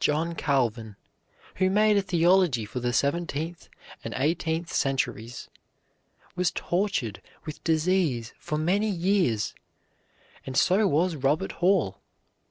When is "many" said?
8.58-8.90